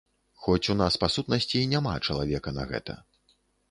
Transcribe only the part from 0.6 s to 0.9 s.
у